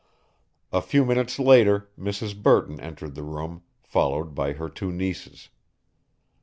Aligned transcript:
A 0.71 0.81
few 0.81 1.05
minutes 1.05 1.37
later 1.37 1.91
Mrs. 1.95 2.35
Burton 2.41 2.79
entered 2.79 3.13
the 3.13 3.21
room, 3.21 3.61
followed 3.83 4.33
by 4.33 4.53
her 4.53 4.67
two 4.67 4.91
nieces. 4.91 5.49